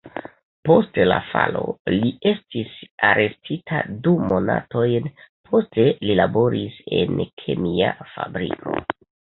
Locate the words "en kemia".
7.03-7.97